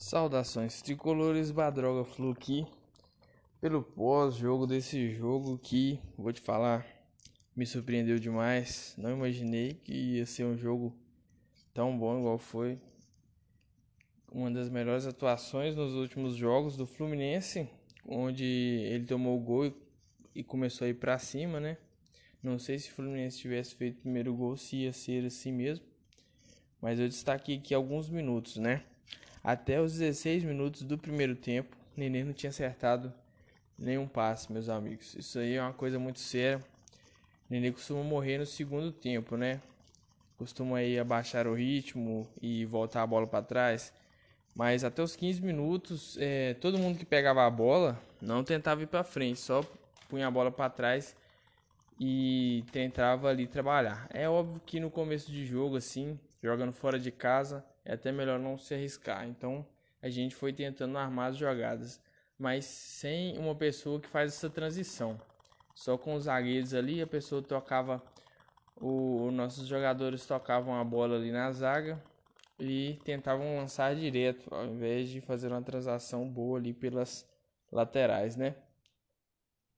[0.00, 2.64] Saudações tricolores, Badroga Flu aqui
[3.60, 6.86] pelo pós-jogo desse jogo que, vou te falar,
[7.54, 8.94] me surpreendeu demais.
[8.96, 10.96] Não imaginei que ia ser um jogo
[11.74, 12.78] tão bom igual foi.
[14.30, 17.68] Uma das melhores atuações nos últimos jogos do Fluminense,
[18.06, 19.74] onde ele tomou o gol
[20.32, 21.76] e começou a ir para cima, né?
[22.40, 25.84] Não sei se o Fluminense tivesse feito o primeiro gol se ia ser assim mesmo.
[26.80, 28.84] Mas eu destaquei aqui alguns minutos, né?
[29.48, 33.10] Até os 16 minutos do primeiro tempo, Nenê não tinha acertado
[33.78, 35.14] nenhum passe, meus amigos.
[35.14, 36.62] Isso aí é uma coisa muito séria.
[37.48, 39.62] Nenê costuma morrer no segundo tempo, né?
[40.36, 43.90] Costuma aí abaixar o ritmo e voltar a bola para trás.
[44.54, 48.86] Mas até os 15 minutos, é, todo mundo que pegava a bola não tentava ir
[48.86, 49.64] para frente, só
[50.10, 51.16] punha a bola para trás
[51.98, 54.08] e tentava ali trabalhar.
[54.12, 58.38] É óbvio que no começo de jogo, assim, jogando fora de casa, é até melhor
[58.38, 59.26] não se arriscar.
[59.26, 59.66] Então
[60.00, 62.00] a gente foi tentando armar as jogadas,
[62.38, 65.20] mas sem uma pessoa que faz essa transição.
[65.74, 68.02] Só com os zagueiros ali, a pessoa tocava,
[68.76, 72.02] o, nossos jogadores tocavam a bola ali na zaga
[72.58, 77.28] e tentavam lançar direto, ao invés de fazer uma transação boa ali pelas
[77.70, 78.56] laterais, né?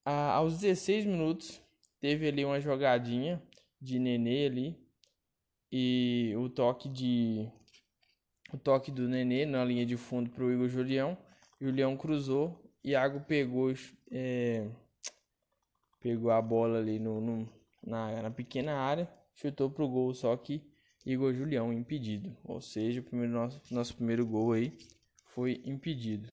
[0.05, 1.62] Ah, aos 16 minutos,
[2.00, 3.42] teve ali uma jogadinha
[3.80, 4.89] de Nenê ali
[5.72, 7.48] e o toque de
[8.52, 11.16] o toque do Nenê na linha de fundo para o Igor Julião.
[11.60, 12.60] Julião cruzou.
[12.82, 13.72] Iago pegou,
[14.10, 14.66] é,
[16.00, 17.48] pegou a bola ali no, no
[17.84, 20.62] na, na, pequena área, chutou para o gol, só que
[21.04, 22.34] Igor Julião impedido.
[22.44, 24.77] Ou seja, o primeiro, nosso, nosso primeiro gol aí
[25.27, 26.28] foi impedido.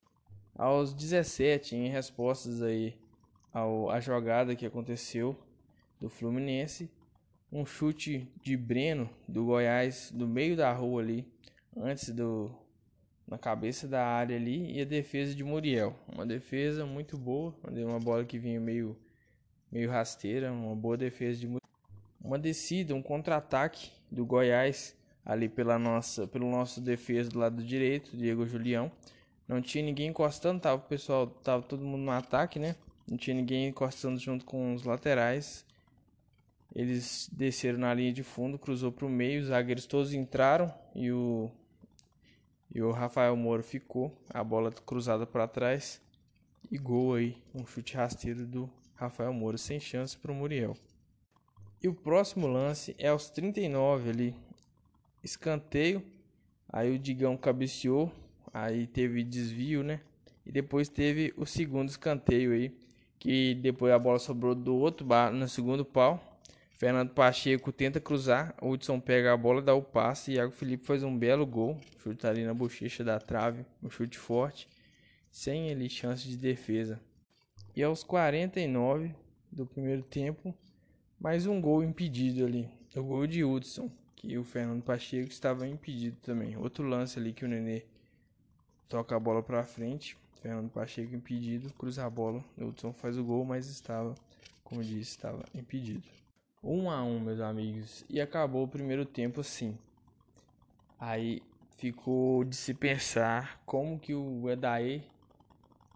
[0.55, 2.97] Aos 17, em respostas aí
[3.53, 5.37] ao, à jogada que aconteceu
[5.99, 6.89] do Fluminense,
[7.51, 11.25] um chute de Breno do Goiás do meio da rua ali
[11.75, 12.51] antes do
[13.27, 15.93] na cabeça da área ali e a defesa de Muriel.
[16.13, 18.97] Uma defesa muito boa, uma bola que vinha meio
[19.69, 21.67] meio rasteira, uma boa defesa de Muriel.
[22.23, 28.15] Uma descida, um contra-ataque do Goiás ali pela nossa, pelo nosso defesa do lado direito,
[28.15, 28.89] Diego Julião.
[29.45, 32.75] Não tinha ninguém encostando, tava o pessoal, tava todo mundo no ataque, né?
[33.09, 35.65] Não tinha ninguém encostando junto com os laterais.
[36.77, 41.11] Eles desceram na linha de fundo, cruzou para o meio, os zagueiros todos entraram e
[41.11, 41.49] o
[42.69, 45.99] e o Rafael Moro ficou, a bola cruzada para trás
[46.69, 50.77] e gol aí, um chute rasteiro do Rafael Moro, sem chance para o Muriel.
[51.81, 54.35] E o próximo lance é aos 39 ali,
[55.23, 56.03] escanteio,
[56.71, 58.11] aí o Digão cabeceou,
[58.53, 59.99] aí teve desvio, né?
[60.45, 62.77] E depois teve o segundo escanteio aí,
[63.17, 66.36] que depois a bola sobrou do outro no segundo pau
[66.77, 71.17] Fernando Pacheco tenta cruzar, Hudson pega a bola, dá o passe, Iago Felipe faz um
[71.17, 74.69] belo gol, chuta ali na bochecha da trave, um chute forte,
[75.31, 77.01] sem ele chance de defesa.
[77.75, 79.11] E aos 49
[79.51, 80.53] do primeiro tempo,
[81.19, 86.17] mais um gol impedido ali, o gol de Hudson, que o Fernando Pacheco estava impedido
[86.21, 86.55] também.
[86.57, 87.85] Outro lance ali que o Nenê
[88.87, 93.43] toca a bola para frente, Fernando Pacheco impedido, cruza a bola, Hudson faz o gol,
[93.43, 94.13] mas estava,
[94.63, 96.07] como disse, estava impedido.
[96.63, 98.05] 1 a 1 meus amigos.
[98.09, 99.77] E acabou o primeiro tempo assim.
[100.99, 101.41] Aí
[101.77, 105.03] ficou de se pensar como que o Edaí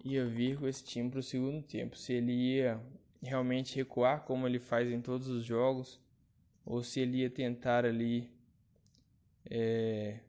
[0.03, 1.97] ia vir com esse time para o segundo tempo.
[1.97, 2.79] Se ele ia
[3.21, 5.99] realmente recuar como ele faz em todos os jogos,
[6.65, 8.29] ou se ele ia tentar ali
[9.49, 10.19] é,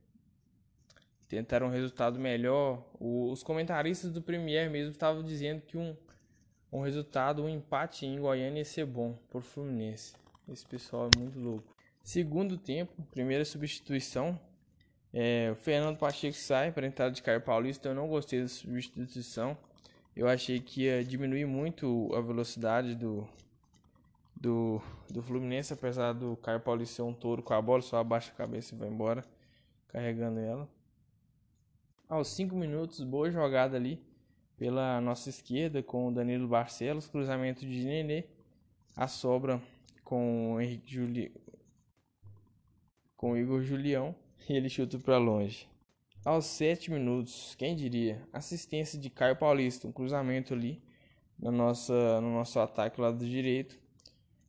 [1.29, 2.85] tentar um resultado melhor.
[3.01, 5.97] O, os comentaristas do Premier mesmo estavam dizendo que um,
[6.71, 10.22] um resultado, um empate em Goiânia ia ser bom por Fluminense.
[10.53, 11.75] Esse pessoal é muito louco.
[12.03, 14.39] Segundo tempo, primeira substituição.
[15.13, 17.89] É, o Fernando Pacheco sai para entrar de Caio Paulista.
[17.89, 19.57] Eu não gostei da substituição.
[20.15, 23.27] Eu achei que ia diminuir muito a velocidade do,
[24.39, 28.31] do, do Fluminense, apesar do Caio Paulista ser um touro com a bola, só abaixa
[28.31, 29.25] a cabeça e vai embora,
[29.89, 30.69] carregando ela.
[32.07, 34.05] Aos 5 minutos, boa jogada ali
[34.59, 38.25] pela nossa esquerda com o Danilo Barcelos, cruzamento de Nenê,
[38.95, 39.63] a sobra
[40.13, 41.35] com o Henrique Juli...
[43.17, 44.15] com o Igor Julião
[44.47, 45.67] e ele chuta para longe.
[46.23, 48.23] Aos 7 minutos, quem diria?
[48.31, 50.83] Assistência de Caio Paulista, um cruzamento ali
[51.39, 53.81] na nossa, no nosso ataque lado direito.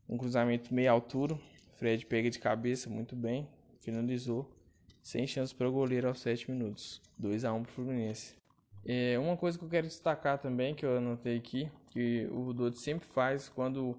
[0.10, 1.40] Um cruzamento meia altura.
[1.78, 3.48] Fred pega de cabeça muito bem,
[3.80, 4.54] finalizou.
[5.02, 7.02] Sem chance para o goleiro aos 7 minutos.
[7.18, 8.36] 2 a 1 para o Fluminense.
[8.84, 12.80] É, uma coisa que eu quero destacar também, que eu anotei aqui, que o Dodge
[12.80, 13.98] sempre faz quando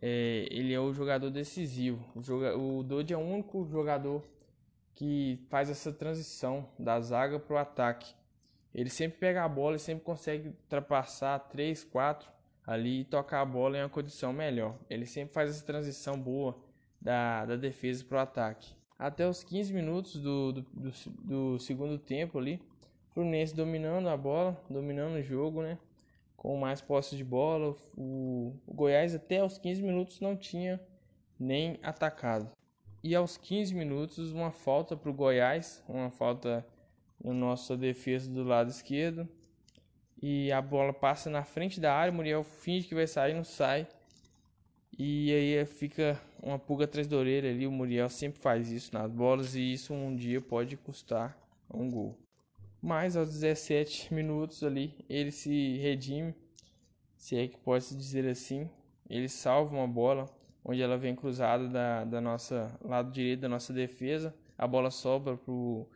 [0.00, 2.04] é, ele é o jogador decisivo.
[2.14, 4.22] O, joga, o Dodge é o único jogador
[4.94, 8.14] que faz essa transição da zaga para o ataque.
[8.74, 12.28] Ele sempre pega a bola e sempre consegue ultrapassar 3, 4
[12.66, 14.76] ali e tocar a bola em uma condição melhor.
[14.88, 16.56] Ele sempre faz essa transição boa
[17.00, 18.74] da, da defesa para o ataque.
[18.98, 20.92] Até os 15 minutos do, do, do,
[21.24, 22.60] do segundo tempo ali,
[23.14, 25.78] Fluminense dominando a bola, dominando o jogo, né?
[26.44, 27.74] Com mais posse de bola.
[27.96, 30.78] O, o Goiás até os 15 minutos não tinha
[31.40, 32.50] nem atacado.
[33.02, 36.62] E aos 15 minutos, uma falta para o Goiás, uma falta
[37.24, 39.26] na nossa defesa do lado esquerdo.
[40.20, 43.42] E a bola passa na frente da área, o Muriel finge que vai sair, não
[43.42, 43.88] sai.
[44.98, 47.66] E aí fica uma pulga atrás da orelha ali.
[47.66, 51.38] O Muriel sempre faz isso nas bolas e isso um dia pode custar
[51.72, 52.18] um gol.
[52.84, 56.34] Mas aos 17 minutos ali, ele se redime,
[57.16, 58.68] se é que pode se dizer assim.
[59.08, 60.28] Ele salva uma bola
[60.62, 64.34] onde ela vem cruzada da, da nossa lado direito da nossa defesa.
[64.58, 65.88] A bola sobra pro,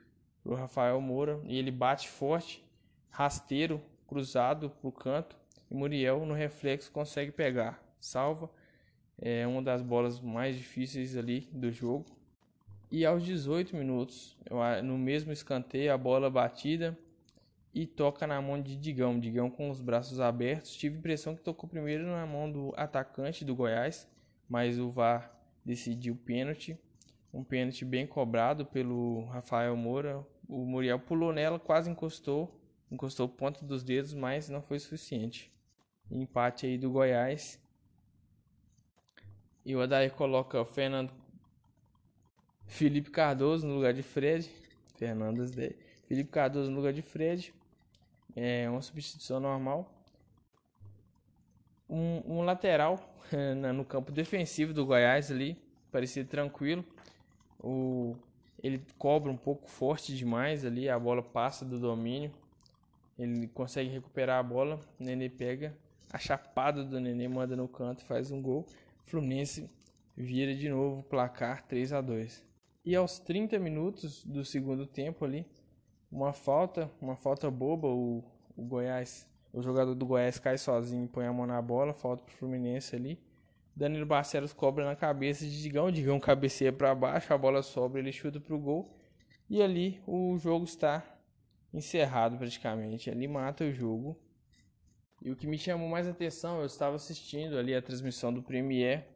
[0.43, 2.64] pro Rafael Moura e ele bate forte,
[3.11, 5.37] rasteiro, cruzado pro canto.
[5.70, 8.50] E Muriel no reflexo consegue pegar, salva.
[9.19, 12.06] É uma das bolas mais difíceis ali do jogo.
[12.90, 14.37] E aos 18 minutos,
[14.82, 16.99] no mesmo escanteio, a bola batida
[17.75, 19.20] e toca na mão de Digão.
[19.20, 20.75] Digão com os braços abertos.
[20.75, 24.08] Tive a impressão que tocou primeiro na mão do atacante do Goiás,
[24.49, 25.31] mas o VAR
[25.62, 26.79] decidiu pênalti.
[27.32, 30.26] Um pênalti bem cobrado pelo Rafael Moura.
[30.49, 32.58] O Muriel pulou nela, quase encostou,
[32.91, 35.52] encostou ponta dos dedos, mas não foi suficiente.
[36.11, 37.62] Empate aí do Goiás.
[39.62, 41.12] E o Adair coloca o Fernando
[42.69, 44.49] Felipe Cardoso no lugar de Fred.
[44.97, 45.75] Fernandes de
[46.06, 47.53] Felipe Cardoso no lugar de Fred.
[48.37, 49.93] É uma substituição normal.
[51.88, 53.00] Um, um lateral
[53.75, 55.56] no campo defensivo do Goiás ali.
[55.91, 56.85] Parecia tranquilo.
[57.59, 58.15] O,
[58.62, 60.88] ele cobra um pouco forte demais ali.
[60.88, 62.31] A bola passa do domínio.
[63.19, 64.79] Ele consegue recuperar a bola.
[65.00, 65.75] O Nenê pega
[66.12, 68.67] a chapada do Nenê, manda no canto e faz um gol.
[69.06, 69.69] Fluminense
[70.17, 72.47] vira de novo o placar 3 a 2
[72.88, 75.44] e aos 30 minutos do segundo tempo ali,
[76.11, 78.25] uma falta, uma falta boba, o,
[78.56, 82.32] o Goiás, o jogador do Goiás cai sozinho, põe a mão na bola, falta pro
[82.32, 83.23] Fluminense ali.
[83.76, 88.11] Danilo Barcelos cobra na cabeça de Digão, Digão cabeceia para baixo, a bola sobra, ele
[88.11, 88.99] chuta pro gol.
[89.50, 91.05] E ali o jogo está
[91.75, 93.11] encerrado praticamente.
[93.11, 94.19] Ali mata o jogo.
[95.20, 99.06] E o que me chamou mais atenção, eu estava assistindo ali a transmissão do Premier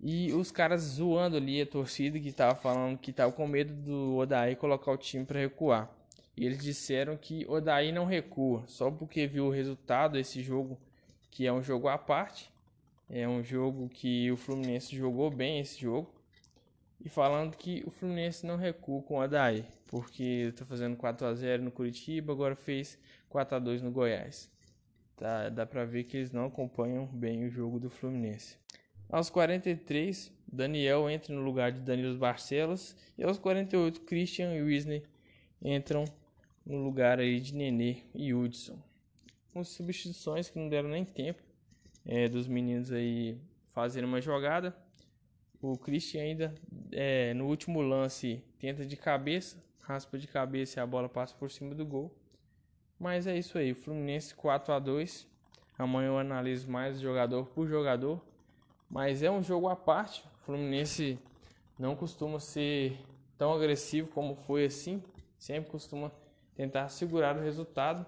[0.00, 4.16] e os caras zoando ali a torcida que tava falando que tava com medo do
[4.16, 5.90] Odaí colocar o time para recuar.
[6.36, 10.78] E eles disseram que Odaí não recua, só porque viu o resultado desse jogo,
[11.30, 12.50] que é um jogo à parte.
[13.08, 16.12] É um jogo que o Fluminense jogou bem esse jogo.
[17.02, 21.34] E falando que o Fluminense não recua com o Odaí, porque tá fazendo 4 a
[21.34, 22.98] 0 no Curitiba, agora fez
[23.30, 24.50] 4 a 2 no Goiás.
[25.16, 28.58] Tá, dá pra ver que eles não acompanham bem o jogo do Fluminense.
[29.08, 32.96] Aos 43, Daniel entra no lugar de Danilo Barcelos.
[33.16, 35.04] E aos 48, Christian e Wisney
[35.62, 36.04] entram
[36.64, 38.78] no lugar aí de Nenê e Hudson.
[39.52, 41.40] Com substituições que não deram nem tempo
[42.04, 43.38] é, dos meninos aí
[43.72, 44.76] fazerem uma jogada.
[45.62, 46.54] O Christian ainda
[46.90, 51.50] é, no último lance tenta de cabeça, raspa de cabeça e a bola passa por
[51.50, 52.12] cima do gol.
[52.98, 55.26] Mas é isso aí, Fluminense 4 a 2.
[55.78, 58.20] Amanhã eu analiso mais jogador por jogador
[58.88, 60.24] mas é um jogo à parte.
[60.42, 61.18] O Fluminense
[61.78, 62.98] não costuma ser
[63.36, 65.02] tão agressivo como foi assim.
[65.38, 66.10] Sempre costuma
[66.54, 68.06] tentar segurar o resultado.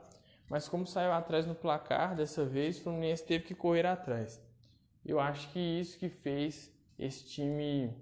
[0.48, 4.42] Mas como saiu atrás no placar, dessa vez o Fluminense teve que correr atrás.
[5.04, 7.92] Eu acho que isso que fez esse time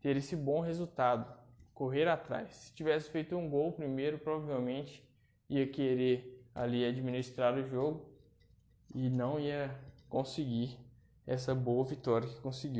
[0.00, 1.30] ter esse bom resultado,
[1.74, 2.54] correr atrás.
[2.54, 5.04] Se tivesse feito um gol primeiro, provavelmente
[5.48, 8.08] ia querer ali administrar o jogo
[8.94, 9.74] e não ia
[10.08, 10.78] conseguir
[11.30, 12.78] essa boa vitória que conseguiu.